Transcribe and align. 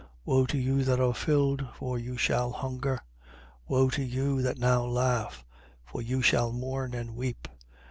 6:25. 0.03 0.07
Woe 0.25 0.45
to 0.47 0.57
you 0.57 0.83
that 0.83 0.99
are 0.99 1.13
filled: 1.13 1.63
for 1.75 1.99
you 1.99 2.17
shall 2.17 2.51
hunger. 2.51 2.99
Woe 3.67 3.87
to 3.91 4.01
you 4.01 4.41
that 4.41 4.57
now 4.57 4.83
laugh: 4.83 5.45
for 5.85 6.01
you 6.01 6.23
shall 6.23 6.51
mourn 6.51 6.95
and 6.95 7.15
weep. 7.15 7.47